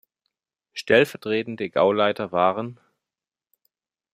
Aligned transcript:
Stellvertretende 0.73 1.69
Gauleiter 1.69 2.31
waren 2.31 2.79